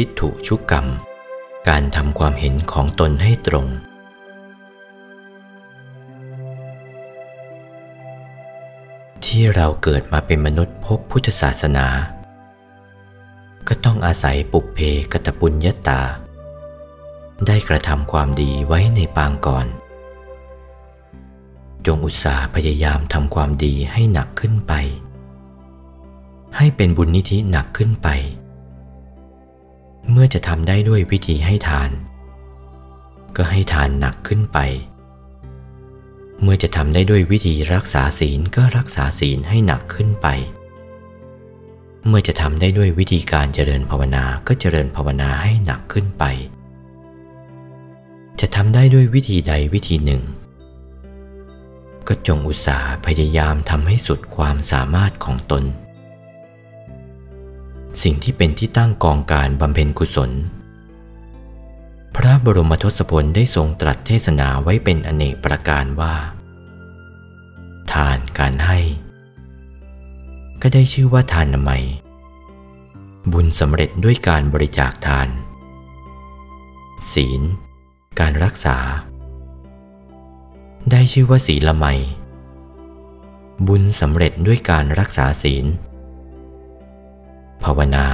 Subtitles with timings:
[0.00, 0.86] ทิฏฐุชุกกรรม
[1.68, 3.66] การทำความเห็นของตนให้ตรง
[9.24, 11.86] ที่เราเกิดมาเป็นมนุษย์พบพุทธศาสนา
[13.68, 14.78] ก็ต้องอาศัยปุกเพ
[15.12, 16.02] กตปุญญาตา
[17.46, 19.66] ได้กระทำความดีไว้ในปางก่อน
[21.86, 24.72] จงอุตสาห์พยายามทำความดีให้หนักขึ้นไป
[26.56, 28.10] ให้เป็นบุญนิธิหนักขึ้นไป
[30.10, 31.90] เมื่อจะทำได้ด้วยวิธีให้ทาน
[33.36, 34.58] ก็ให้ทานหนักขึ้นไป
[36.42, 40.26] เมื่อจะทำได้ด้วยวิธีรักษาศีลก็รักษาศีลให้หนักขึ้นไป
[42.06, 46.24] เมื่อจะทำได้ด้วยวิธีการเจริญภาวนาก็เจริญภาวนาให้หนักขึ้นไป
[48.40, 50.22] จะทำได้ด้วยวิธีใดวิธีหนึ่ง
[52.08, 55.64] ก็จงอุตสาห์พยายามทำให้สุดความสามารถของตน
[58.02, 60.30] สิ่งที่เป็นที่ตั้งกองการบำเพ็ญกุศล
[62.16, 66.14] พระบรมทศพลได้ทรงตรัสเทศนาไว้เป็นอเนกประการว่า
[67.92, 68.78] ทานการให้
[70.62, 71.84] ก็ได้ชื่อว่าทานนามัย
[73.32, 75.28] บุญสำเร็จด้วยการบริจาคทาน
[77.12, 77.42] ศีล
[78.20, 78.78] การรักษา
[80.90, 81.86] ได้ชื่อว่าศีลละไม
[83.66, 85.66] บุญสำเร็จด้วยการรักษาศีล
[87.64, 88.06] ภาวนา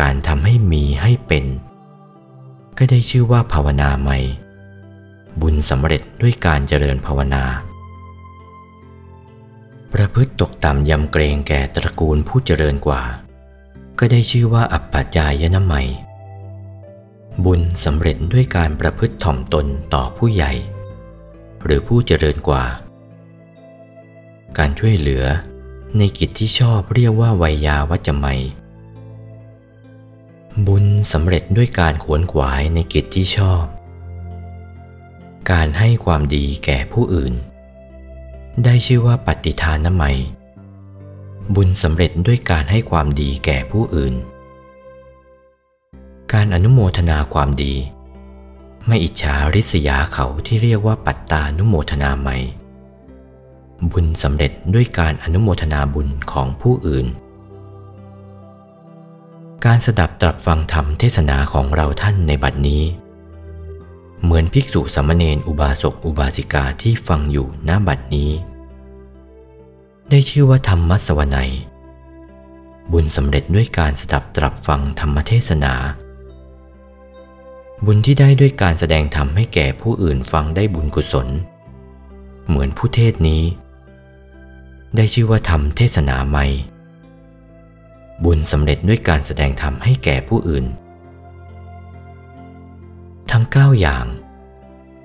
[0.00, 1.44] การทำให้มีให้เป็น
[2.78, 4.18] ก็ได้ชื่อว่าภาวนาใหม่
[5.40, 7.44] บุญสำเร็จด้วยการเจริญภาวนา
[9.92, 13.02] ประพฤติตกต่ำยำเกรงแก่ตระกูลผู้เจริญกว่า
[13.98, 15.82] ก็ได้ชื่อว่าอัปปัจจายนะใหม่
[17.44, 20.52] บุญสำเร็จด้วยการประพฤติถ่อมตนต่อผู้ใหญ่
[21.64, 22.64] หรือผู้เจริญกว่า
[24.58, 25.24] การช่วยเหลือ
[25.98, 28.26] ในกิจที่ชอบเรียกว่าไวยาวัจจะไม
[30.66, 33.64] บุญสำเร็จด้วยการขวนขวายในกิจที่ชอบ
[35.50, 37.34] การให้ความดีแก่ผู้อื่น
[38.64, 40.04] ได้ชื่อว่าปฏิทานไม
[41.54, 44.14] บุญสำเร็จด้วยการให้ความดีแก่ผู้อื่น
[46.32, 47.74] การอนุโมทนาความดี
[48.86, 52.42] ไม่อิจฉาริษยาเขาที่เรียกว่าปัตตานุโมทนาไมย
[53.90, 57.06] บุญสำเร็จด้วยการอนุโมทนาบุญของผู้อื่น
[59.64, 62.82] การสดับตรับฟังธรรมเทศนาของเราท่านในบัดนี้
[64.22, 68.30] เหมือนภิกษุสามเณรอุบาสกอุบาสิกาที่ฟังอยู่ณบัดนี้
[70.10, 71.52] ได้ชื่อว่าธรรมัสวนัย
[72.92, 75.74] บุญสำเร็จด้วยการสดับตรับฟังธรรมเทศนา
[77.84, 81.28] บุญที่ได้ด้วยการแสดงธรรมให้แก่ผู้อื่นฟังได้บุญกุศล
[82.48, 83.42] เหมือนผู้เทศนี้
[84.96, 86.46] ได้ชื่อว่าธรรมเทศนาไม่
[88.24, 90.64] บุญสำเร็จด้วยการแสดงธรรมให้แก่ผู้อื่น
[93.30, 94.06] ทั้งเก้าอย่าง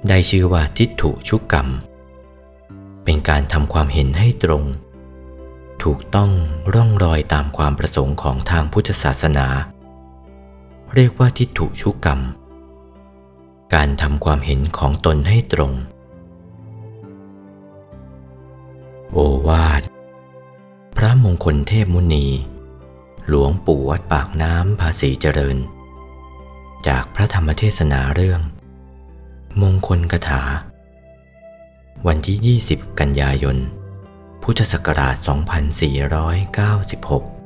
[0.08, 1.68] ได้ชื่อว่าทิฏฐุชุกกรรม
[3.04, 4.64] เป็นการทำความเห็นให้ตรง
[5.84, 6.32] ถูกต้อง
[6.74, 9.48] ร่องรอยตามความประสงค์ของทางพุทธศาสนา
[10.94, 12.20] เรียกว่าทิฏฐุชุกกรรม
[13.74, 15.74] การทำความเห็นของตนให้ตรง
[19.20, 19.82] โอวาท
[20.98, 22.28] พระมงคลเทพมุนี
[23.28, 25.58] หลวงปู่วัดปากน้ำภาษีเจริญ
[26.88, 28.42] จากพระธรรมเทศนาเรื่อง
[29.62, 30.44] มงคลกถา
[32.08, 33.58] วันที่ 20 กันยายน
[34.44, 35.16] พุทธศักราช
[36.64, 37.37] 2496